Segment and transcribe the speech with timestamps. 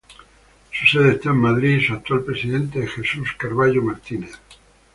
[0.71, 4.31] Su sede está en Madrid y su actual presidente es Jesús Carballo Martínez.